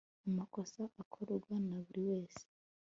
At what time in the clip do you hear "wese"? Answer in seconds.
2.09-2.43